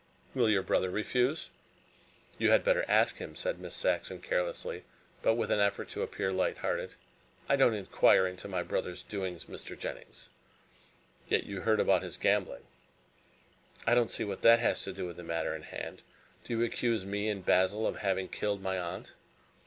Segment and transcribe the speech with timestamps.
[0.33, 1.51] "Will your brother refuse?"
[2.39, 4.83] "You had better ask him," said Miss Saxon carelessly,
[5.21, 6.95] but with an effort to appear light hearted.
[7.47, 9.77] "I don't inquire into my brother's doings, Mr.
[9.77, 10.31] Jennings."
[11.27, 12.63] "Yet you heard about his gambling."
[13.85, 16.01] "I don't see what that has to do with the matter in hand.
[16.45, 19.13] Do you accuse me and Basil of having killed my aunt?"